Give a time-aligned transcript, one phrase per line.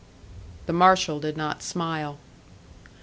[0.65, 2.17] The marshal did not smile.